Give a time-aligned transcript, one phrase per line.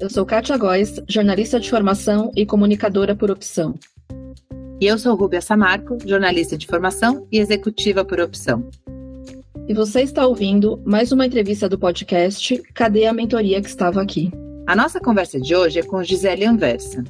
[0.00, 3.74] Eu sou Kátia Góes, jornalista de formação e comunicadora por opção.
[4.80, 8.70] E eu sou Rúbia Samarco, jornalista de formação e executiva por opção.
[9.66, 14.30] E você está ouvindo mais uma entrevista do podcast Cadê a Mentoria que estava aqui?
[14.68, 17.02] A nossa conversa de hoje é com Gisele Anversa.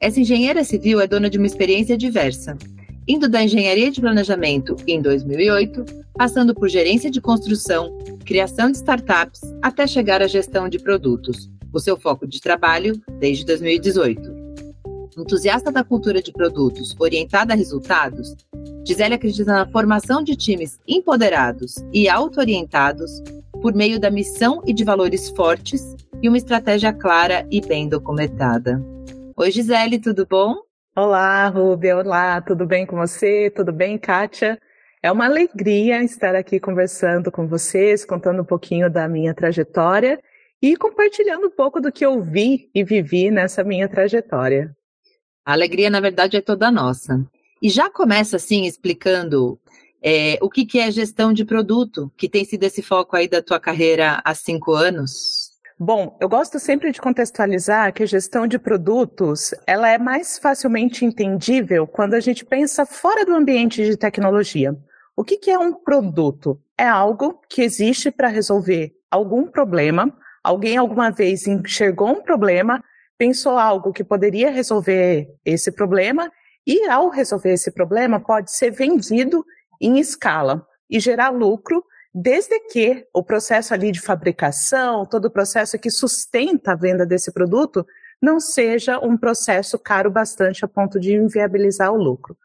[0.00, 2.56] Essa engenheira civil é dona de uma experiência diversa,
[3.06, 5.84] indo da engenharia de planejamento em 2008,
[6.14, 11.80] passando por gerência de construção, criação de startups, até chegar à gestão de produtos, o
[11.80, 14.40] seu foco de trabalho desde 2018.
[15.18, 18.36] Entusiasta da cultura de produtos orientada a resultados,
[18.86, 23.22] Gisele acredita na formação de times empoderados e auto-orientados
[23.60, 28.82] por meio da missão e de valores fortes e uma estratégia clara e bem documentada.
[29.36, 30.56] Oi, Gisele, tudo bom?
[30.96, 31.96] Olá, Rubia.
[31.96, 33.50] Olá, tudo bem com você?
[33.54, 34.58] Tudo bem, Kátia?
[35.02, 40.20] É uma alegria estar aqui conversando com vocês, contando um pouquinho da minha trajetória
[40.62, 44.76] e compartilhando um pouco do que eu vi e vivi nessa minha trajetória.
[45.44, 47.24] A alegria, na verdade, é toda nossa.
[47.62, 49.58] E já começa assim explicando
[50.02, 53.42] é, o que, que é gestão de produto, que tem sido esse foco aí da
[53.42, 55.50] tua carreira há cinco anos.
[55.78, 61.06] Bom, eu gosto sempre de contextualizar que a gestão de produtos, ela é mais facilmente
[61.06, 64.76] entendível quando a gente pensa fora do ambiente de tecnologia.
[65.16, 66.60] O que, que é um produto?
[66.76, 70.14] É algo que existe para resolver algum problema.
[70.42, 72.82] Alguém alguma vez enxergou um problema,
[73.18, 76.30] pensou algo que poderia resolver esse problema
[76.66, 79.44] e ao resolver esse problema pode ser vendido
[79.80, 85.78] em escala e gerar lucro desde que o processo ali de fabricação, todo o processo
[85.78, 87.86] que sustenta a venda desse produto,
[88.20, 92.36] não seja um processo caro bastante a ponto de inviabilizar o lucro.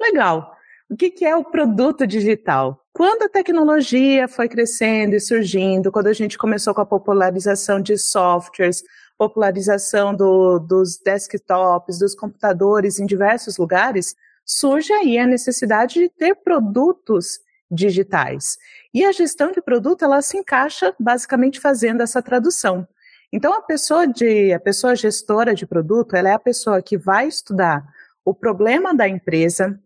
[0.00, 0.54] Legal.
[0.88, 2.85] O que, é o produto digital?
[2.96, 7.98] Quando a tecnologia foi crescendo e surgindo, quando a gente começou com a popularização de
[7.98, 8.82] softwares,
[9.18, 16.36] popularização do, dos desktops, dos computadores em diversos lugares, surge aí a necessidade de ter
[16.36, 17.38] produtos
[17.70, 18.56] digitais.
[18.94, 22.88] E a gestão de produto, ela se encaixa basicamente fazendo essa tradução.
[23.30, 27.28] Então, a pessoa de, a pessoa gestora de produto, ela é a pessoa que vai
[27.28, 27.86] estudar
[28.24, 29.78] o problema da empresa,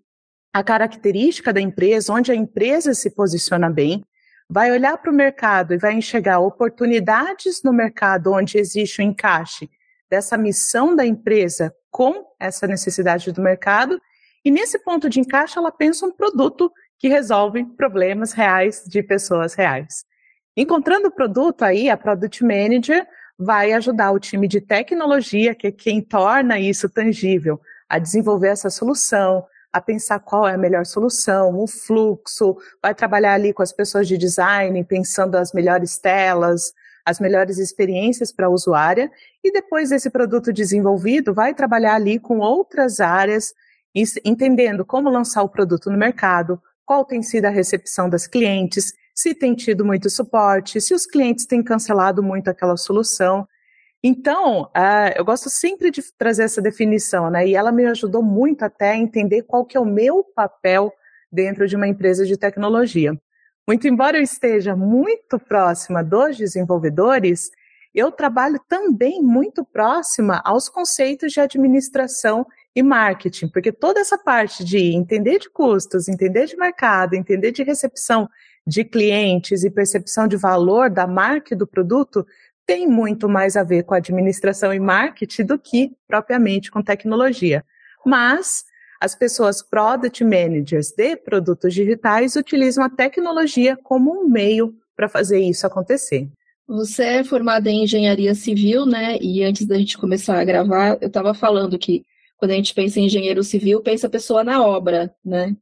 [0.53, 4.05] a característica da empresa, onde a empresa se posiciona bem,
[4.49, 9.09] vai olhar para o mercado e vai enxergar oportunidades no mercado onde existe o um
[9.09, 9.71] encaixe
[10.11, 14.01] dessa missão da empresa com essa necessidade do mercado,
[14.45, 19.55] e nesse ponto de encaixe ela pensa um produto que resolvem problemas reais de pessoas
[19.55, 20.05] reais.
[20.57, 23.07] Encontrando o produto aí, a Product Manager
[23.39, 28.69] vai ajudar o time de tecnologia, que é quem torna isso tangível, a desenvolver essa
[28.69, 33.73] solução, a pensar qual é a melhor solução, o fluxo, vai trabalhar ali com as
[33.73, 36.73] pessoas de design, pensando as melhores telas,
[37.05, 39.11] as melhores experiências para a usuária,
[39.43, 43.55] e depois desse produto desenvolvido, vai trabalhar ali com outras áreas,
[44.25, 49.35] entendendo como lançar o produto no mercado, qual tem sido a recepção das clientes, se
[49.35, 53.47] tem tido muito suporte, se os clientes têm cancelado muito aquela solução.
[54.03, 57.47] Então, uh, eu gosto sempre de trazer essa definição, né?
[57.47, 60.93] E ela me ajudou muito até a entender qual que é o meu papel
[61.31, 63.15] dentro de uma empresa de tecnologia.
[63.69, 67.51] Muito embora eu esteja muito próxima dos desenvolvedores,
[67.95, 74.65] eu trabalho também muito próxima aos conceitos de administração e marketing, porque toda essa parte
[74.65, 78.29] de entender de custos, entender de mercado, entender de recepção
[78.67, 82.25] de clientes e percepção de valor da marca e do produto
[82.71, 87.65] tem muito mais a ver com administração e marketing do que propriamente com tecnologia.
[88.07, 88.63] Mas
[89.01, 95.41] as pessoas product managers de produtos digitais utilizam a tecnologia como um meio para fazer
[95.41, 96.29] isso acontecer.
[96.69, 99.19] Você é formada em engenharia civil, né?
[99.21, 102.05] E antes da gente começar a gravar, eu estava falando que
[102.37, 105.57] quando a gente pensa em engenheiro civil, pensa a pessoa na obra, né?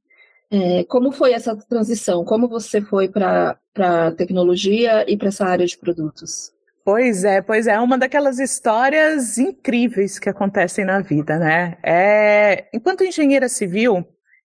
[0.51, 2.23] É, como foi essa transição?
[2.23, 6.53] Como você foi para a tecnologia e para essa área de produtos?
[6.91, 11.77] Pois é, pois é, uma daquelas histórias incríveis que acontecem na vida, né?
[11.83, 14.09] É, enquanto engenheira civil,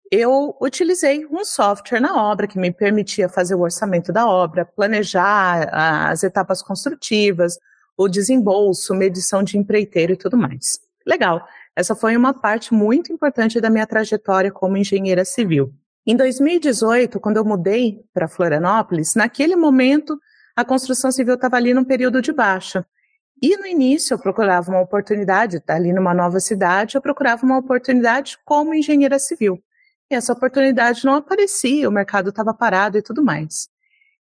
[0.10, 5.68] eu utilizei um software na obra que me permitia fazer o orçamento da obra, planejar
[6.10, 7.60] as etapas construtivas,
[7.98, 10.80] o desembolso, medição de empreiteiro e tudo mais.
[11.06, 11.46] Legal.
[11.76, 15.74] Essa foi uma parte muito importante da minha trajetória como engenheira civil.
[16.08, 20.18] Em 2018, quando eu mudei para Florianópolis, naquele momento
[20.60, 22.86] a construção civil estava ali num período de baixa.
[23.42, 27.58] E no início eu procurava uma oportunidade, tá ali numa nova cidade, eu procurava uma
[27.58, 29.64] oportunidade como engenheira civil.
[30.12, 33.70] E essa oportunidade não aparecia, o mercado estava parado e tudo mais.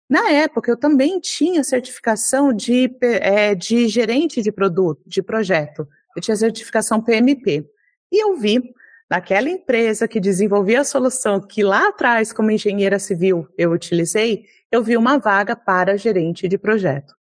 [0.09, 5.87] Na época, eu também tinha certificação de, é, de gerente de produto, de projeto.
[6.13, 7.65] Eu tinha certificação PMP.
[8.11, 8.61] E eu vi
[9.09, 14.83] naquela empresa que desenvolvia a solução que lá atrás, como engenheira civil, eu utilizei, eu
[14.83, 17.15] vi uma vaga para gerente de projeto.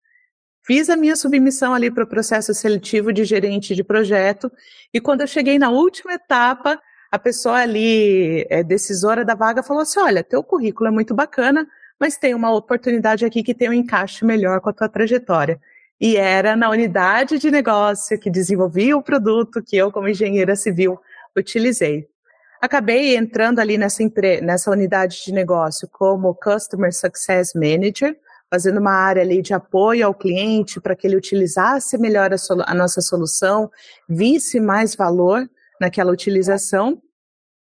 [0.64, 4.50] Fiz a minha submissão ali para o processo seletivo de gerente de projeto,
[4.92, 6.80] e quando eu cheguei na última etapa,
[7.10, 11.66] a pessoa ali, é, decisora da vaga, falou assim: olha, teu currículo é muito bacana,
[12.00, 15.60] mas tem uma oportunidade aqui que tem um encaixe melhor com a tua trajetória.
[16.00, 20.98] E era na unidade de negócio que desenvolvia o produto que eu, como engenheira civil,
[21.36, 22.06] utilizei.
[22.60, 24.02] Acabei entrando ali nessa,
[24.42, 28.16] nessa unidade de negócio como Customer Success Manager,
[28.50, 32.36] fazendo uma área ali de apoio ao cliente para que ele utilizasse melhor a,
[32.66, 33.70] a nossa solução,
[34.08, 35.48] visse mais valor
[35.80, 37.00] naquela utilização.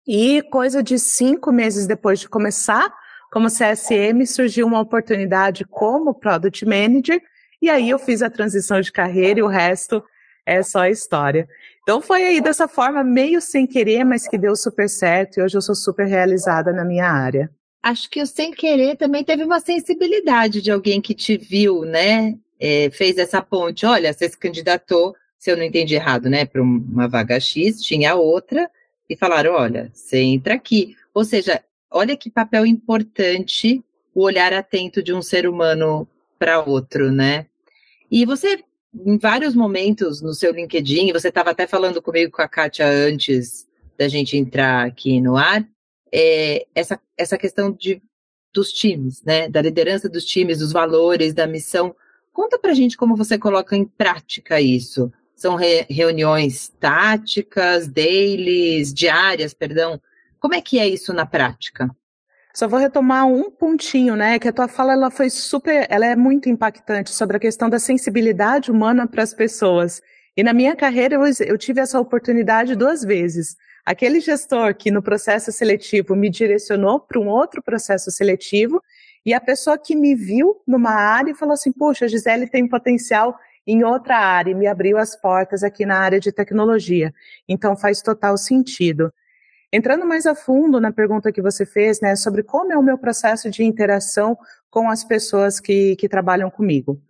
[0.07, 2.93] E coisa de cinco meses depois de começar
[3.31, 7.21] como CSM, surgiu uma oportunidade como Product Manager,
[7.61, 10.03] e aí eu fiz a transição de carreira e o resto
[10.45, 11.47] é só história.
[11.87, 15.55] Então foi aí dessa forma, meio sem querer, mas que deu super certo e hoje
[15.55, 17.49] eu sou super realizada na minha área.
[17.81, 22.35] Acho que o sem querer também teve uma sensibilidade de alguém que te viu, né?
[22.59, 23.85] É, fez essa ponte.
[23.85, 28.15] Olha, você se candidatou, se eu não entendi errado, né, para uma vaga X, tinha
[28.15, 28.69] outra,
[29.09, 30.93] e falaram: olha, você entra aqui.
[31.13, 33.81] Ou seja, olha que papel importante
[34.13, 36.05] o olhar atento de um ser humano
[36.37, 37.45] para outro, né?
[38.11, 38.61] E você
[38.93, 43.67] em vários momentos no seu LinkedIn, você estava até falando comigo com a Kátia antes
[43.97, 45.67] da gente entrar aqui no ar,
[46.13, 48.01] é, essa, essa questão de,
[48.53, 49.49] dos times, né?
[49.49, 51.95] Da liderança dos times, dos valores, da missão.
[52.31, 55.11] Conta pra gente como você coloca em prática isso.
[55.35, 60.01] São re, reuniões táticas, dailies, diárias, perdão.
[60.39, 61.89] Como é que é isso na prática?
[62.57, 64.39] Só vou retomar um pontinho, né?
[64.39, 67.77] Que a tua fala ela foi super, ela é muito impactante sobre a questão da
[67.77, 70.01] sensibilidade humana para as pessoas.
[70.35, 73.55] E na minha carreira eu, eu tive essa oportunidade duas vezes.
[73.85, 78.81] Aquele gestor que no processo seletivo me direcionou para um outro processo seletivo
[79.23, 82.67] e a pessoa que me viu numa área e falou assim: "Puxa, a Gisele tem
[82.67, 83.37] potencial
[83.67, 87.13] em outra área" e me abriu as portas aqui na área de tecnologia.
[87.47, 89.13] Então faz total sentido.
[89.71, 92.97] Entrando mais a fundo na pergunta que você fez, né, sobre como é o meu
[92.97, 94.37] processo de interação
[94.69, 97.01] com as pessoas que, que trabalham comigo.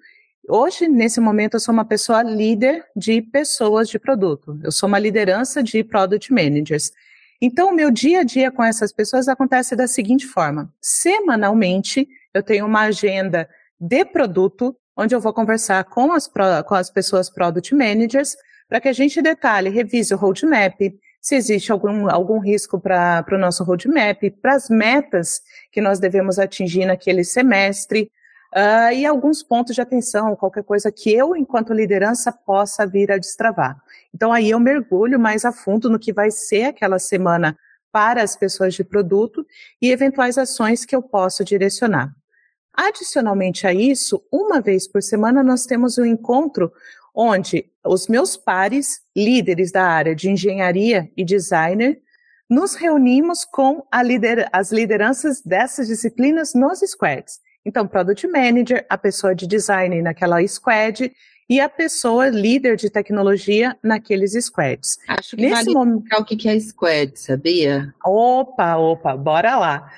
[0.50, 4.58] Hoje, nesse momento, eu sou uma pessoa líder de pessoas de produto.
[4.64, 6.92] Eu sou uma liderança de product managers.
[7.40, 12.42] Então, o meu dia a dia com essas pessoas acontece da seguinte forma: semanalmente, eu
[12.42, 13.48] tenho uma agenda
[13.80, 16.28] de produto, onde eu vou conversar com as,
[16.66, 18.36] com as pessoas product managers,
[18.68, 20.80] para que a gente detalhe, revise o roadmap,
[21.22, 25.42] se existe algum, algum risco para o nosso roadmap, para as metas
[25.72, 28.12] que nós devemos atingir naquele semestre,
[28.56, 33.18] uh, e alguns pontos de atenção, qualquer coisa que eu, enquanto liderança, possa vir a
[33.18, 33.78] destravar.
[34.14, 37.58] Então, aí eu mergulho mais a fundo no que vai ser aquela semana
[37.92, 39.46] para as pessoas de produto
[39.82, 42.14] e eventuais ações que eu posso direcionar.
[42.74, 46.72] Adicionalmente a isso, uma vez por semana nós temos um encontro
[47.18, 52.00] onde os meus pares, líderes da área de engenharia e designer,
[52.48, 57.40] nos reunimos com lider as lideranças dessas disciplinas nos squads.
[57.66, 61.12] Então, Product Manager, a pessoa de design naquela squad
[61.50, 65.00] e a pessoa líder de tecnologia naqueles squads.
[65.08, 66.06] Acho que Nesse vale momento...
[66.20, 67.94] o que é squad, sabia?
[68.06, 69.92] Opa, opa, bora lá.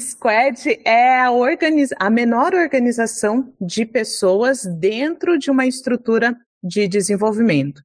[0.00, 7.82] Squad é a, organiza a menor organização de pessoas dentro de uma estrutura de desenvolvimento.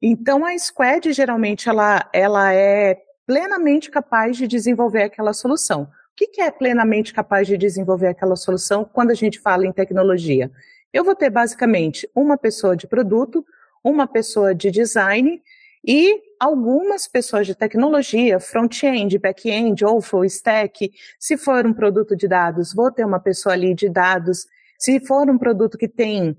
[0.00, 5.84] Então, a Squad, geralmente, ela, ela é plenamente capaz de desenvolver aquela solução.
[5.84, 9.72] O que, que é plenamente capaz de desenvolver aquela solução quando a gente fala em
[9.72, 10.50] tecnologia?
[10.92, 13.44] Eu vou ter, basicamente, uma pessoa de produto,
[13.82, 15.42] uma pessoa de design
[15.86, 20.90] e algumas pessoas de tecnologia, front-end, back-end ou full stack.
[21.18, 24.46] Se for um produto de dados, vou ter uma pessoa ali de dados.
[24.78, 26.36] Se for um produto que tem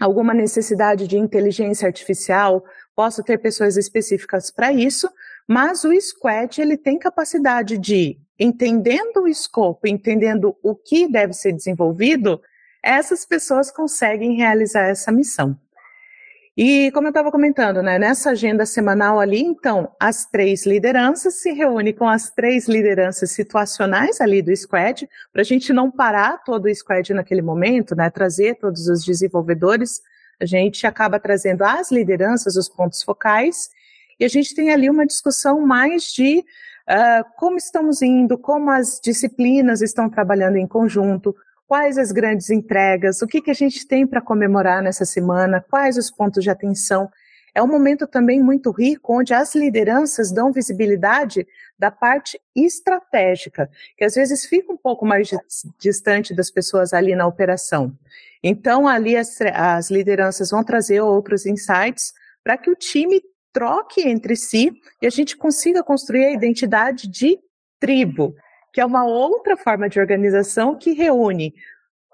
[0.00, 5.08] alguma necessidade de inteligência artificial, posso ter pessoas específicas para isso,
[5.48, 11.52] mas o squad ele tem capacidade de, entendendo o escopo, entendendo o que deve ser
[11.52, 12.40] desenvolvido,
[12.82, 15.58] essas pessoas conseguem realizar essa missão.
[16.56, 21.52] E como eu estava comentando, né, nessa agenda semanal ali, então, as três lideranças se
[21.52, 26.64] reúnem com as três lideranças situacionais ali do squad, para a gente não parar todo
[26.64, 30.00] o squad naquele momento, né, trazer todos os desenvolvedores,
[30.40, 33.68] a gente acaba trazendo as lideranças, os pontos focais,
[34.18, 38.98] e a gente tem ali uma discussão mais de uh, como estamos indo, como as
[38.98, 41.36] disciplinas estão trabalhando em conjunto,
[41.66, 45.96] quais as grandes entregas, o que, que a gente tem para comemorar nessa semana, quais
[45.96, 47.10] os pontos de atenção.
[47.54, 51.46] É um momento também muito rico, onde as lideranças dão visibilidade
[51.78, 55.30] da parte estratégica, que às vezes fica um pouco mais
[55.78, 57.96] distante das pessoas ali na operação.
[58.42, 62.12] Então, ali as, as lideranças vão trazer outros insights
[62.44, 64.70] para que o time troque entre si
[65.00, 67.38] e a gente consiga construir a identidade de
[67.80, 68.36] tribo,
[68.76, 71.54] que é uma outra forma de organização que reúne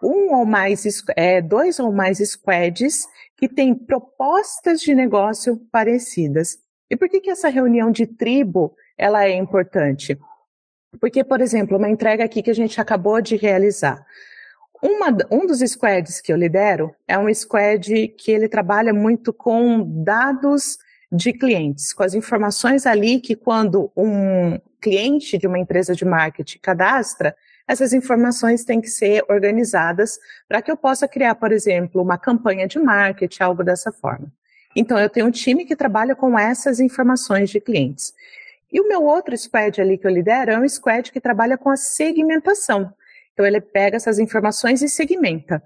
[0.00, 0.84] um ou mais,
[1.16, 3.04] é, dois ou mais squads
[3.36, 6.56] que têm propostas de negócio parecidas.
[6.88, 10.16] E por que, que essa reunião de tribo ela é importante?
[11.00, 14.06] Porque, por exemplo, uma entrega aqui que a gente acabou de realizar.
[14.80, 19.82] Uma, um dos squads que eu lidero é um squad que ele trabalha muito com
[20.04, 20.78] dados
[21.12, 26.58] de clientes, com as informações ali que quando um cliente de uma empresa de marketing
[26.58, 27.36] cadastra,
[27.68, 32.66] essas informações têm que ser organizadas para que eu possa criar, por exemplo, uma campanha
[32.66, 34.32] de marketing, algo dessa forma.
[34.74, 38.14] Então, eu tenho um time que trabalha com essas informações de clientes.
[38.72, 41.68] E o meu outro squad ali que eu lidero é um squad que trabalha com
[41.68, 42.90] a segmentação.
[43.34, 45.62] Então, ele pega essas informações e segmenta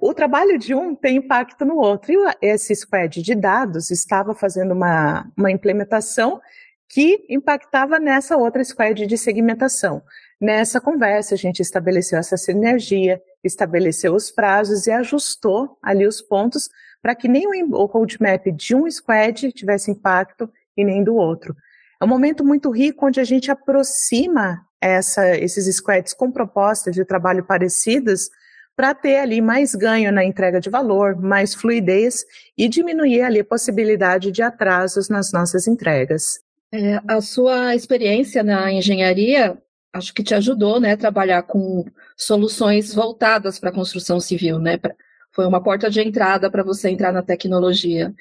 [0.00, 2.12] o trabalho de um tem impacto no outro.
[2.12, 6.40] E esse squad de dados estava fazendo uma, uma implementação
[6.88, 10.02] que impactava nessa outra squad de segmentação.
[10.40, 16.68] Nessa conversa, a gente estabeleceu essa sinergia, estabeleceu os prazos e ajustou ali os pontos
[17.02, 21.56] para que nem o roadmap de um squad tivesse impacto e nem do outro.
[22.00, 27.04] É um momento muito rico onde a gente aproxima essa, esses squads com propostas de
[27.04, 28.28] trabalho parecidas
[28.76, 32.24] para ter ali mais ganho na entrega de valor, mais fluidez
[32.56, 36.40] e diminuir ali a possibilidade de atrasos nas nossas entregas.
[36.70, 39.56] É, a sua experiência na engenharia,
[39.92, 44.78] acho que te ajudou, né, a trabalhar com soluções voltadas para a construção civil, né?
[45.32, 48.14] Foi uma porta de entrada para você entrar na tecnologia.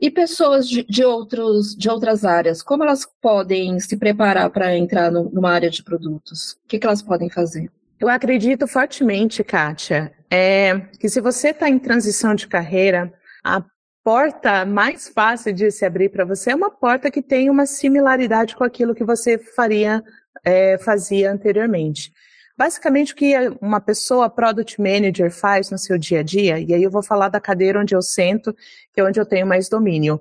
[0.00, 5.10] E pessoas de, de, outros, de outras áreas, como elas podem se preparar para entrar
[5.10, 6.52] no, numa área de produtos?
[6.64, 7.70] O que, que elas podem fazer?
[8.00, 13.12] Eu acredito fortemente, Kátia, é, que se você está em transição de carreira,
[13.44, 13.62] a
[14.02, 18.56] porta mais fácil de se abrir para você é uma porta que tem uma similaridade
[18.56, 20.02] com aquilo que você faria,
[20.42, 22.10] é, fazia anteriormente.
[22.56, 26.82] Basicamente, o que uma pessoa product manager faz no seu dia a dia, e aí
[26.82, 28.56] eu vou falar da cadeira onde eu sento,
[28.94, 30.18] que é onde eu tenho mais domínio.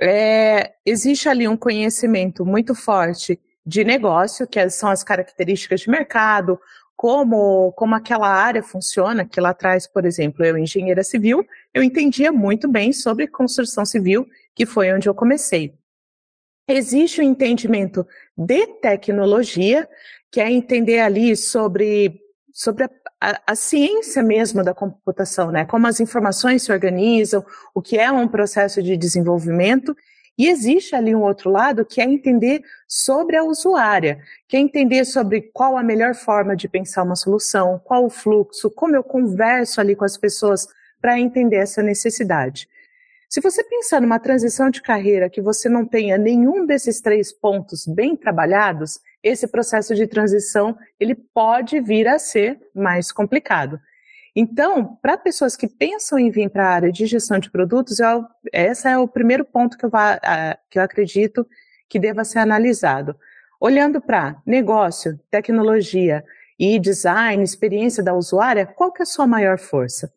[0.00, 6.58] É, existe ali um conhecimento muito forte de negócio, que são as características de mercado,
[7.00, 11.42] como, como aquela área funciona, que lá atrás, por exemplo, eu, engenheira civil,
[11.72, 15.72] eu entendia muito bem sobre construção civil, que foi onde eu comecei.
[16.68, 19.88] Existe o um entendimento de tecnologia,
[20.30, 22.20] que é entender ali sobre,
[22.52, 25.64] sobre a, a, a, ciência mesmo da computação, né?
[25.64, 27.42] Como as informações se organizam,
[27.74, 29.96] o que é um processo de desenvolvimento,
[30.40, 35.04] e existe ali um outro lado que é entender sobre a usuária, que é entender
[35.04, 39.82] sobre qual a melhor forma de pensar uma solução, qual o fluxo, como eu converso
[39.82, 40.66] ali com as pessoas
[40.98, 42.66] para entender essa necessidade.
[43.28, 47.86] Se você pensar numa transição de carreira que você não tenha nenhum desses três pontos
[47.86, 53.78] bem trabalhados, esse processo de transição ele pode vir a ser mais complicado.
[54.34, 58.24] Então, para pessoas que pensam em vir para a área de gestão de produtos, eu,
[58.52, 59.90] esse é o primeiro ponto que eu,
[60.70, 61.46] que eu acredito
[61.88, 63.16] que deva ser analisado.
[63.60, 66.24] Olhando para negócio, tecnologia
[66.58, 70.12] e design, experiência da usuária, qual que é a sua maior força?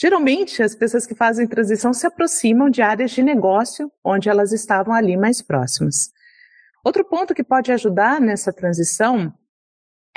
[0.00, 4.94] Geralmente, as pessoas que fazem transição se aproximam de áreas de negócio onde elas estavam
[4.94, 6.12] ali mais próximas.
[6.84, 9.34] Outro ponto que pode ajudar nessa transição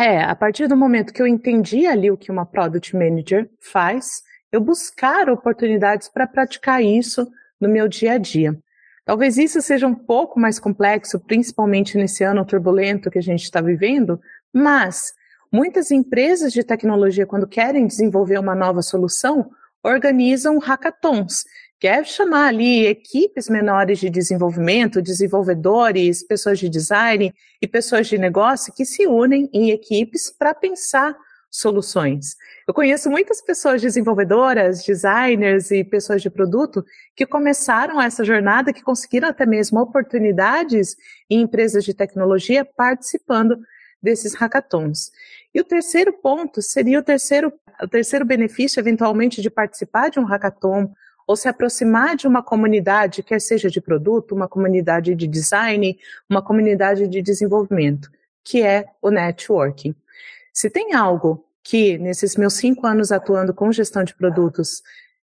[0.04, 4.24] é, a partir do momento que eu entendi ali o que uma Product Manager faz,
[4.52, 7.28] eu buscar oportunidades para praticar isso
[7.60, 8.58] no meu dia a dia.
[9.06, 13.62] Talvez isso seja um pouco mais complexo, principalmente nesse ano turbulento que a gente está
[13.62, 14.20] vivendo,
[14.52, 15.14] mas
[15.52, 19.52] muitas empresas de tecnologia, quando querem desenvolver uma nova solução,
[19.84, 21.46] organizam hackathons,
[21.82, 28.72] quer chamar ali equipes menores de desenvolvimento, desenvolvedores, pessoas de design e pessoas de negócio
[28.72, 31.18] que se unem em equipes para pensar
[31.50, 32.36] soluções.
[32.68, 36.86] Eu conheço muitas pessoas desenvolvedoras, designers e pessoas de produto
[37.16, 40.96] que começaram essa jornada, que conseguiram até mesmo oportunidades
[41.28, 43.60] em empresas de tecnologia participando
[44.00, 45.12] desses hackathons.
[45.52, 50.26] E o terceiro ponto seria o terceiro, o terceiro benefício, eventualmente, de participar de um
[50.26, 50.94] hackathon
[51.32, 55.98] ou se aproximar de uma comunidade, quer seja de produto, uma comunidade de design,
[56.30, 58.12] uma comunidade de desenvolvimento,
[58.44, 59.96] que é o networking.
[60.52, 64.84] Se tem algo que nesses meus cinco anos atuando com gestão de produtos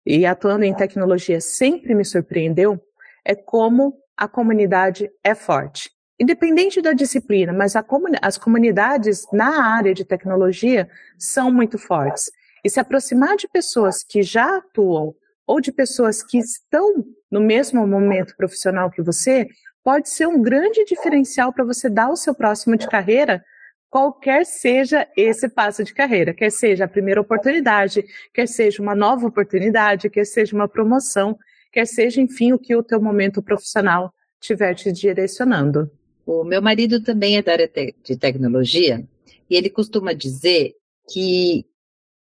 [0.05, 2.77] e atuando em tecnologia sempre me surpreendeu
[3.23, 5.89] é como a comunidade é forte.
[6.19, 12.29] Independente da disciplina, mas comuni as comunidades na área de tecnologia são muito fortes.
[12.61, 17.85] E se aproximar de pessoas que já atuam ou de pessoas que estão no mesmo
[17.85, 19.47] momento profissional que você,
[19.83, 23.43] pode ser um grande diferencial para você dar o seu próximo de carreira,
[23.89, 29.27] qualquer seja esse passo de carreira, quer seja a primeira oportunidade, quer seja uma nova
[29.27, 31.37] oportunidade, quer seja uma promoção,
[31.71, 35.91] quer seja, enfim, o que o teu momento profissional estiver te direcionando.
[36.25, 37.69] O meu marido também é da área
[38.03, 39.05] de tecnologia
[39.49, 40.73] e ele costuma dizer
[41.11, 41.65] que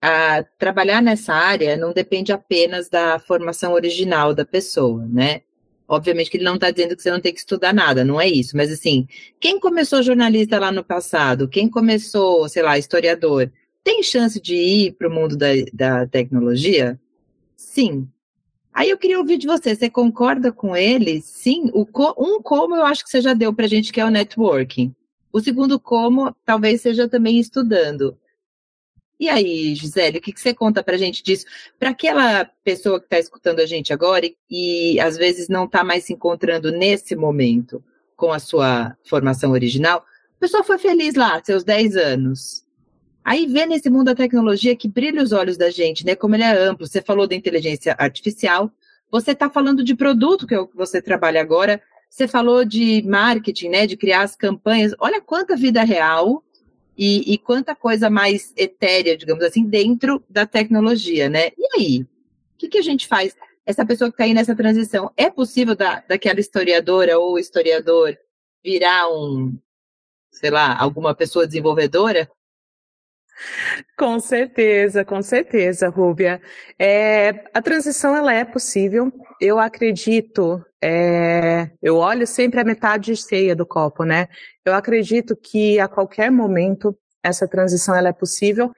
[0.02, 5.42] a, trabalhar nessa área não depende apenas da formação original da pessoa, né?
[5.86, 8.28] Obviamente que ele não está dizendo que você não tem que estudar nada, não é
[8.28, 8.56] isso.
[8.56, 9.06] Mas assim,
[9.38, 13.50] quem começou jornalista lá no passado, quem começou, sei lá, historiador,
[13.84, 16.98] tem chance de ir para o mundo da, da tecnologia?
[17.56, 18.08] Sim.
[18.72, 21.20] Aí eu queria ouvir de você, você concorda com ele?
[21.20, 24.04] Sim, o co, um como eu acho que você já deu para gente, que é
[24.04, 24.94] o networking.
[25.32, 28.16] O segundo como, talvez seja também estudando.
[29.22, 31.46] E aí, Gisele, o que, que você conta para a gente disso?
[31.78, 35.84] Para aquela pessoa que está escutando a gente agora e, e às vezes não está
[35.84, 37.80] mais se encontrando nesse momento
[38.16, 42.64] com a sua formação original, a pessoa foi feliz lá, seus 10 anos.
[43.24, 46.16] Aí vê nesse mundo da tecnologia que brilha os olhos da gente, né?
[46.16, 46.84] Como ele é amplo.
[46.84, 48.72] Você falou da inteligência artificial,
[49.08, 53.04] você está falando de produto, que é o que você trabalha agora, você falou de
[53.06, 53.86] marketing, né?
[53.86, 54.92] De criar as campanhas.
[54.98, 56.42] Olha quanta vida real
[56.96, 61.48] e, e, quanta coisa mais etérea, digamos assim, dentro da tecnologia, né?
[61.56, 62.02] E aí?
[62.02, 62.06] O
[62.58, 63.34] que, que a gente faz?
[63.64, 68.16] Essa pessoa que está aí nessa transição, é possível da, daquela historiadora ou historiador
[68.62, 69.56] virar um,
[70.30, 72.30] sei lá, alguma pessoa desenvolvedora?
[73.96, 76.40] Com certeza, com certeza, Rúbia.
[76.78, 79.12] É, a transição ela é possível.
[79.40, 84.28] Eu acredito, é, eu olho sempre a metade cheia do copo, né?
[84.64, 88.72] Eu acredito que a qualquer momento essa transição ela é possível,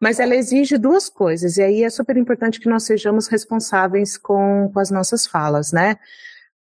[0.00, 4.70] mas ela exige duas coisas, e aí é super importante que nós sejamos responsáveis com,
[4.72, 5.96] com as nossas falas, né?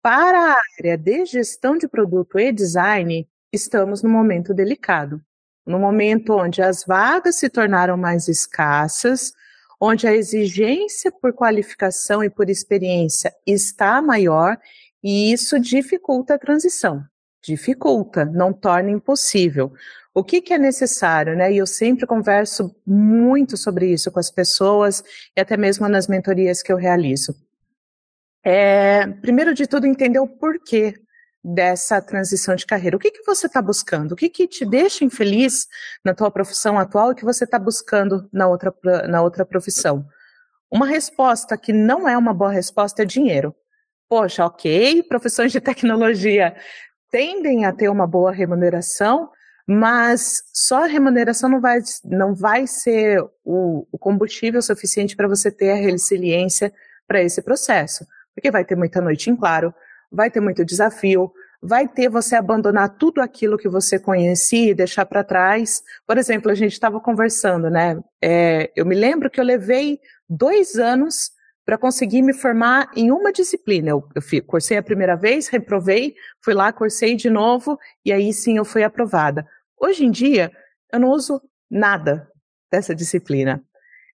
[0.01, 5.21] Para a área de gestão de produto e design, estamos num momento delicado.
[5.69, 9.31] No momento onde as vagas se tornaram mais escassas,
[9.79, 14.57] onde a exigência por qualificação e por experiência está maior,
[15.03, 17.05] e isso dificulta a transição
[17.41, 19.71] dificulta, não torna impossível.
[20.13, 21.51] O que, que, é necessário, né?
[21.53, 25.03] E eu sempre converso muito sobre isso com as pessoas
[25.35, 27.35] e até mesmo nas mentorias que eu realizo.
[28.43, 30.93] É, primeiro de tudo, entender o porquê
[31.43, 32.97] dessa transição de carreira.
[32.97, 34.11] O que, que você está buscando?
[34.11, 35.67] O que, que te deixa infeliz
[36.03, 38.73] na tua profissão atual e que você está buscando na outra,
[39.07, 40.05] na outra profissão?
[40.71, 43.55] Uma resposta que não é uma boa resposta é dinheiro.
[44.07, 46.55] Poxa, ok, profissões de tecnologia
[47.11, 49.29] tendem a ter uma boa remuneração,
[49.65, 55.51] mas só a remuneração não vai, não vai ser o, o combustível suficiente para você
[55.51, 56.73] ter a resiliência
[57.07, 58.05] para esse processo.
[58.35, 59.73] Porque vai ter muita noite em claro,
[60.11, 65.05] vai ter muito desafio, vai ter você abandonar tudo aquilo que você conhecia e deixar
[65.05, 65.83] para trás.
[66.07, 67.99] Por exemplo, a gente estava conversando, né?
[68.21, 71.31] É, eu me lembro que eu levei dois anos
[71.65, 73.89] para conseguir me formar em uma disciplina.
[73.89, 78.57] Eu, eu cursei a primeira vez, reprovei, fui lá, cursei de novo e aí sim
[78.57, 79.45] eu fui aprovada.
[79.79, 80.51] Hoje em dia,
[80.91, 82.27] eu não uso nada
[82.71, 83.63] dessa disciplina.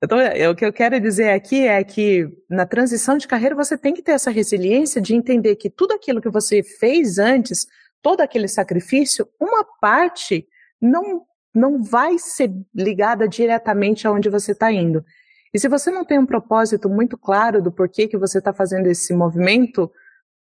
[0.03, 0.17] Então,
[0.51, 4.01] o que eu quero dizer aqui é que na transição de carreira você tem que
[4.01, 7.65] ter essa resiliência de entender que tudo aquilo que você fez antes,
[8.01, 10.45] todo aquele sacrifício, uma parte
[10.81, 11.21] não,
[11.55, 15.05] não vai ser ligada diretamente aonde você está indo.
[15.53, 18.87] E se você não tem um propósito muito claro do porquê que você está fazendo
[18.87, 19.89] esse movimento,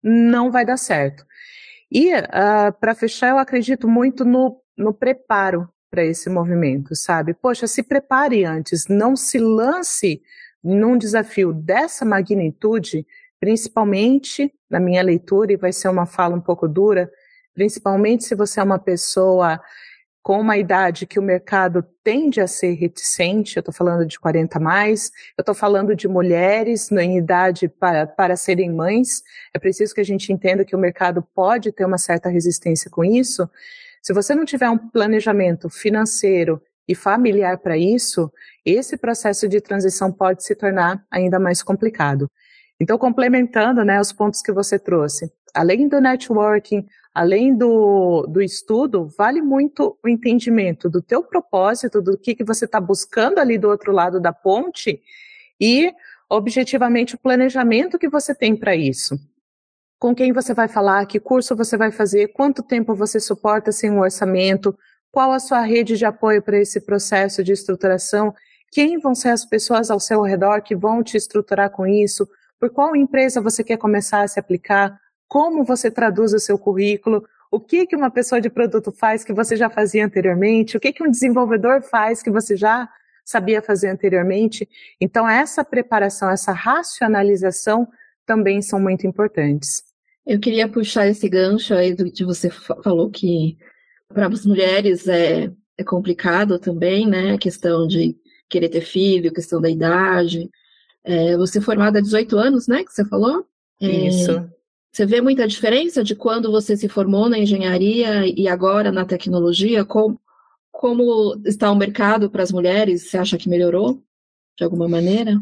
[0.02, 1.24] não vai dar certo.
[1.88, 7.34] E, uh, ah, para fechar, eu acredito muito no, no preparo para esse movimento, sabe?
[7.34, 10.22] Poxa, se prepare antes, não se lance
[10.64, 13.06] num desafio dessa magnitude,
[13.38, 17.12] principalmente na minha leitura, e vai ser uma fala um pouco dura,
[17.52, 19.60] principalmente se você é uma pessoa
[20.22, 24.58] com uma idade que o mercado tende a ser reticente, eu estou falando de 40
[24.58, 30.00] mais, eu estou falando de mulheres em idade para, para serem mães, é preciso que
[30.00, 33.46] a gente entenda que o mercado pode ter uma certa resistência com isso.
[34.02, 38.30] Se você não tiver um planejamento financeiro e familiar para isso,
[38.64, 42.28] esse processo de transição pode se tornar ainda mais complicado.
[42.80, 46.84] Então, complementando né, os pontos que você trouxe, além do networking,
[47.14, 52.64] além do, do estudo, vale muito o entendimento do teu propósito, do que, que você
[52.64, 55.00] está buscando ali do outro lado da ponte
[55.60, 55.92] e,
[56.28, 59.16] objetivamente, o planejamento que você tem para isso.
[60.02, 63.88] Com quem você vai falar, que curso você vai fazer, quanto tempo você suporta sem
[63.88, 64.76] um orçamento,
[65.12, 68.34] qual a sua rede de apoio para esse processo de estruturação,
[68.72, 72.68] quem vão ser as pessoas ao seu redor que vão te estruturar com isso, por
[72.70, 77.60] qual empresa você quer começar a se aplicar, como você traduz o seu currículo, o
[77.60, 81.04] que, que uma pessoa de produto faz que você já fazia anteriormente, o que, que
[81.04, 82.88] um desenvolvedor faz que você já
[83.24, 84.68] sabia fazer anteriormente.
[85.00, 87.86] Então, essa preparação, essa racionalização
[88.26, 89.91] também são muito importantes.
[90.26, 93.56] Eu queria puxar esse gancho aí do que você falou que
[94.08, 97.32] para as mulheres é, é complicado também, né?
[97.32, 98.16] A questão de
[98.48, 100.48] querer ter filho, a questão da idade.
[101.04, 102.84] É, você é formada há 18 anos, né?
[102.84, 103.46] Que você falou?
[103.80, 104.48] É, Isso.
[104.92, 109.86] Você vê muita diferença de quando você se formou na engenharia e agora na tecnologia?
[109.86, 110.20] Como,
[110.70, 113.08] como está o mercado para as mulheres?
[113.08, 114.02] Você acha que melhorou
[114.56, 115.34] de alguma maneira?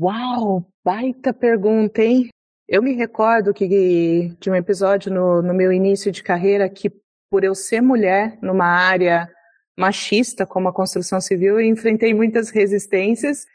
[0.00, 2.28] Uau, baita pergunta, hein?
[2.68, 6.90] Eu me recordo que de um episódio no, no meu início de carreira que
[7.30, 9.30] por eu ser mulher numa área
[9.78, 13.46] machista como a construção civil, eu enfrentei muitas resistências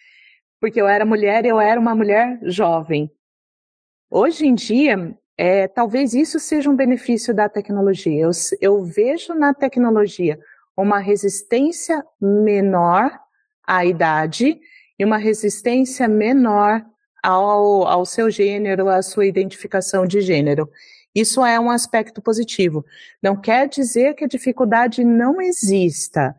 [0.62, 3.12] porque eu era mulher eu era uma mulher jovem.
[4.10, 8.22] Hoje em dia, é, talvez isso seja um benefício da tecnologia.
[8.22, 10.40] Eu, eu vejo na tecnologia
[10.78, 13.12] uma resistência menor
[13.66, 14.60] à idade
[14.98, 16.86] e uma resistência menor
[17.22, 20.70] ao, ao seu gênero, à sua identificação de gênero.
[21.14, 22.86] Isso é um aspecto positivo.
[23.22, 26.36] Não quer dizer que a dificuldade não exista.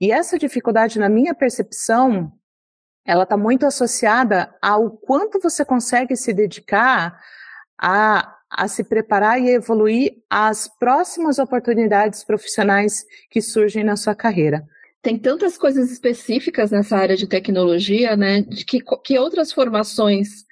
[0.00, 2.32] E essa dificuldade, na minha percepção,
[3.04, 7.20] ela está muito associada ao quanto você consegue se dedicar
[7.78, 14.66] a, a se preparar e evoluir às próximas oportunidades profissionais que surgem na sua carreira.
[15.04, 18.40] Tem tantas coisas específicas nessa área de tecnologia, né?
[18.40, 20.46] De que, que outras formações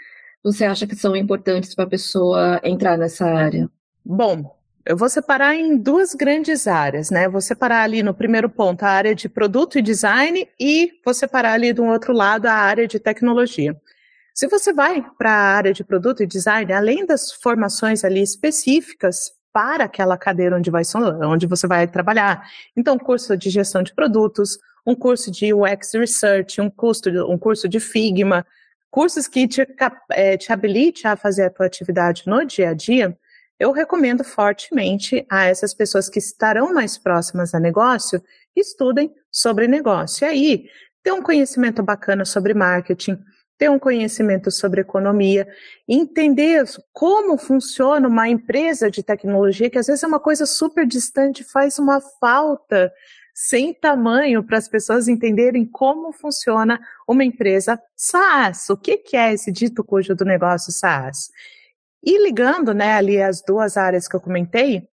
[0.45, 3.67] você acha que são importantes para a pessoa entrar nessa área?
[4.05, 7.31] Bom, eu vou separar em duas grandes áreas, né?
[7.31, 11.55] Vou separar ali no primeiro ponto a área de produto e design e vou separar
[11.55, 13.75] ali do outro lado a área de tecnologia.
[14.35, 19.31] Se você vai para a área de produto e design, além das formações ali específicas
[19.53, 20.83] para aquela cadeira onde, vai,
[21.25, 26.61] onde você vai trabalhar, então curso de gestão de produtos, um curso de UX Research,
[26.61, 28.47] um curso, um curso de Figma,
[28.91, 29.67] cursos que te,
[30.11, 33.17] é, te habilite a fazer a tua atividade no dia a dia,
[33.59, 38.23] eu recomendo fortemente a essas pessoas que estarão mais próximas a negócio,
[38.57, 40.25] estudem sobre negócio.
[40.25, 40.69] E aí,
[41.03, 43.19] ter um conhecimento bacana sobre marketing,
[43.62, 45.46] ter um conhecimento sobre economia,
[45.87, 51.44] entender como funciona uma empresa de tecnologia, que às vezes é uma coisa super distante,
[51.44, 52.92] faz uma falta
[53.33, 58.68] sem tamanho para as pessoas entenderem como funciona uma empresa SaaS.
[58.68, 61.31] O que, que é esse dito cujo do negócio SaaS?
[62.03, 64.88] E ligando né, ali as duas áreas que eu comentei,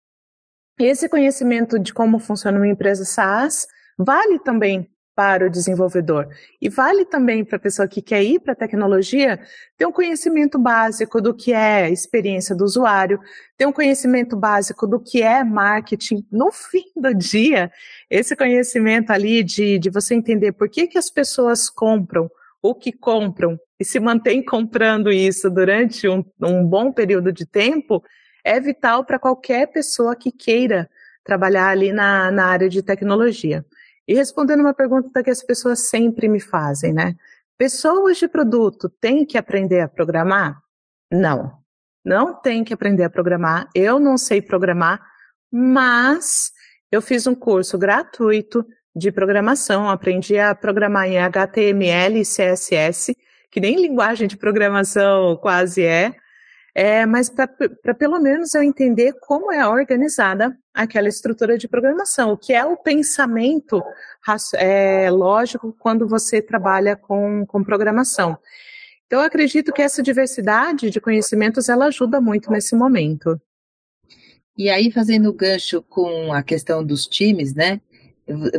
[0.79, 6.27] esse conhecimento de como funciona uma empresa SaaS vale também para o desenvolvedor.
[6.61, 9.39] E vale também para a pessoa que quer ir para a tecnologia
[9.77, 13.19] ter um conhecimento básico do que é experiência do usuário,
[13.57, 16.25] ter um conhecimento básico do que é marketing.
[16.31, 17.71] No fim do dia,
[18.09, 22.29] esse conhecimento ali de, de você entender por que, que as pessoas compram
[22.61, 28.03] o que compram e se mantém comprando isso durante um, um bom período de tempo
[28.43, 30.89] é vital para qualquer pessoa que queira
[31.23, 33.65] trabalhar ali na, na área de tecnologia.
[34.07, 37.15] E respondendo uma pergunta que as pessoas sempre me fazem, né?
[37.57, 40.61] Pessoas de produto têm que aprender a programar?
[41.11, 41.57] Não.
[42.03, 43.67] Não tem que aprender a programar.
[43.73, 45.01] Eu não sei programar,
[45.51, 46.51] mas
[46.91, 48.65] eu fiz um curso gratuito
[48.95, 53.15] de programação, aprendi a programar em HTML e CSS,
[53.49, 56.15] que nem linguagem de programação quase é,
[56.77, 62.37] é, mas para pelo menos eu entender como é organizada aquela estrutura de programação, o
[62.37, 63.81] que é o pensamento
[64.55, 68.37] é, lógico quando você trabalha com, com programação.
[69.07, 73.39] Então, eu acredito que essa diversidade de conhecimentos ela ajuda muito nesse momento.
[74.57, 77.79] E aí, fazendo gancho com a questão dos times, né?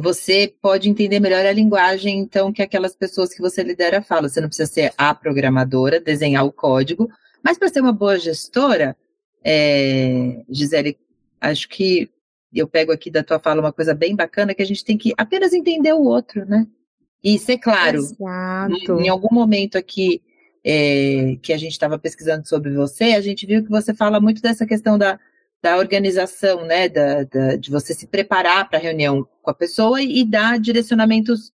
[0.01, 4.29] Você pode entender melhor a linguagem, então, que aquelas pessoas que você lidera falam.
[4.29, 7.11] Você não precisa ser a programadora, desenhar o código,
[7.47, 8.97] mas para ser uma boa gestora,
[9.45, 10.99] é, Gisele,
[11.41, 12.11] acho que
[12.53, 15.15] eu pego aqui da tua fala uma coisa bem bacana, que a gente tem que
[15.17, 16.67] apenas entender o outro, né?
[17.23, 17.99] E ser claro.
[17.99, 18.99] Exato.
[18.99, 20.21] Em, em algum momento aqui,
[20.65, 24.43] é, que a gente estava pesquisando sobre você, a gente viu que você fala muito
[24.43, 25.17] dessa questão da,
[25.63, 30.03] da organização, né, da, da de você se preparar para a reunião com a pessoa
[30.03, 31.53] e, e dar direcionamentos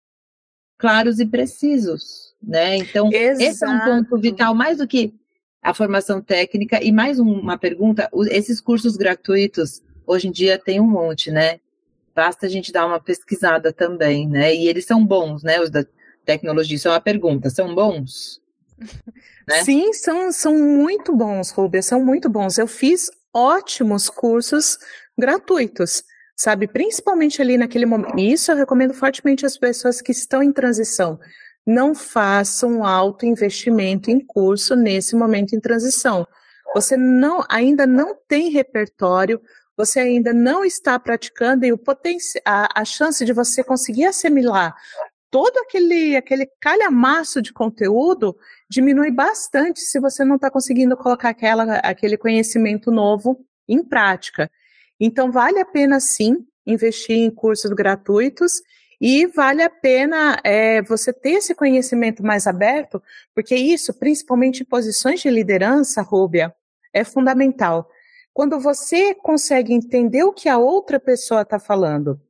[0.79, 2.77] claros e precisos, né?
[2.77, 3.43] Então, Exato.
[3.43, 5.19] esse é um ponto vital, mais do que
[5.63, 6.83] a formação técnica.
[6.83, 11.61] E mais uma pergunta: esses cursos gratuitos, hoje em dia tem um monte, né?
[12.15, 14.55] Basta a gente dar uma pesquisada também, né?
[14.55, 15.61] E eles são bons, né?
[15.61, 15.85] Os da
[16.25, 16.77] tecnologia.
[16.77, 18.41] Isso é uma pergunta: são bons?
[19.47, 19.63] né?
[19.65, 22.59] Sim, são, são muito bons, Rubia, são muito bons.
[22.59, 24.79] Eu fiz ótimos cursos
[25.19, 26.03] gratuitos
[26.41, 26.67] sabe?
[26.67, 28.19] Principalmente ali naquele momento.
[28.19, 31.21] Isso eu recomendo fortemente às pessoas que estão em transição.
[31.67, 36.27] Não façam alto investimento em curso nesse momento em transição.
[36.75, 39.41] Você não, ainda não tem repertório,
[39.77, 41.81] você ainda não está praticando e o
[42.45, 44.75] a, a chance de você conseguir assimilar
[45.31, 48.37] todo aquele, aquele calhamaço de conteúdo
[48.69, 54.51] diminui bastante se você não está conseguindo colocar aquela, aquele conhecimento novo em prática.
[54.99, 58.61] Então, vale a pena sim investir em cursos gratuitos
[59.01, 63.03] e vale a pena é, você ter esse conhecimento mais aberto,
[63.35, 66.55] porque isso, principalmente em posições de liderança, Rúbia,
[66.93, 67.89] é fundamental.
[68.35, 72.21] Quando você consegue entender o que a outra pessoa está falando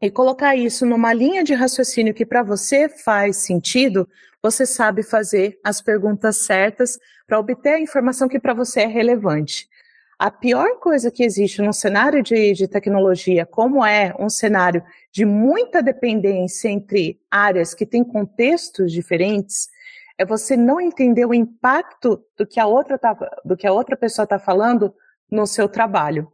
[0.00, 4.08] e colocar isso numa linha de raciocínio que para você faz sentido,
[4.40, 9.68] você sabe fazer as perguntas certas para obter a informação que para você é relevante.
[10.18, 15.26] A pior coisa que existe no cenário de, de tecnologia, como é um cenário de
[15.26, 19.68] muita dependência entre áreas que têm contextos diferentes,
[20.16, 23.94] é você não entender o impacto do que a outra, tá, do que a outra
[23.94, 24.94] pessoa está falando
[25.30, 26.32] no seu trabalho.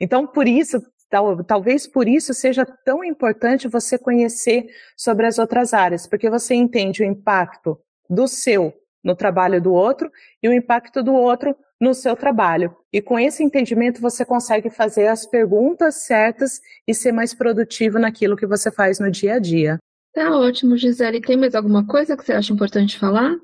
[0.00, 4.66] Então, por isso, tal, talvez por isso seja tão importante você conhecer
[4.96, 10.10] sobre as outras áreas, porque você entende o impacto do seu no trabalho do outro
[10.42, 12.76] e o impacto do outro no seu trabalho.
[12.92, 18.36] E com esse entendimento você consegue fazer as perguntas certas e ser mais produtivo naquilo
[18.36, 19.78] que você faz no dia a dia.
[20.12, 21.20] Tá ótimo, Gisele.
[21.20, 23.36] Tem mais alguma coisa que você acha importante falar?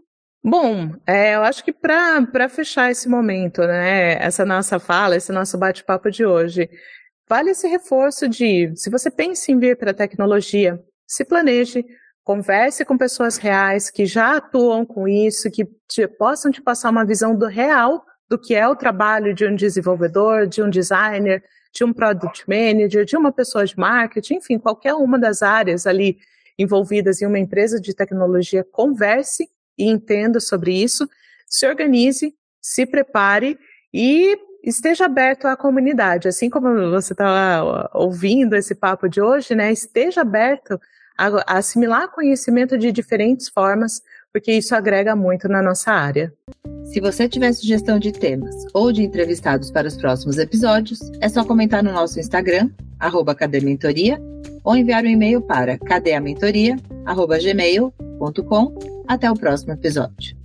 [0.44, 5.58] Bom, é, eu acho que para fechar esse momento, né, essa nossa fala, esse nosso
[5.58, 6.70] bate-papo de hoje,
[7.28, 11.84] vale esse reforço de, se você pensa em vir para a tecnologia, se planeje,
[12.26, 17.04] converse com pessoas reais que já atuam com isso, que te, possam te passar uma
[17.04, 21.84] visão do real do que é o trabalho de um desenvolvedor, de um designer, de
[21.84, 26.18] um product manager, de uma pessoa de marketing, enfim, qualquer uma das áreas ali
[26.58, 31.08] envolvidas em uma empresa de tecnologia, converse e entenda sobre isso,
[31.46, 33.56] se organize, se prepare
[33.94, 36.26] e esteja aberto à comunidade.
[36.26, 39.70] Assim como você está ouvindo esse papo de hoje, né?
[39.70, 40.80] Esteja aberto
[41.46, 44.02] assimilar conhecimento de diferentes formas,
[44.32, 46.30] porque isso agrega muito na nossa área.
[46.84, 51.44] Se você tiver sugestão de temas ou de entrevistados para os próximos episódios, é só
[51.44, 54.18] comentar no nosso Instagram, arroba cadementoria,
[54.62, 58.74] ou enviar um e-mail para cadeamentoria.gmail.com.
[59.08, 60.35] Até o próximo episódio.